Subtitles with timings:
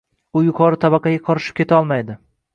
[0.39, 2.19] U yuqori tabaqaga qorishib ketolmaydi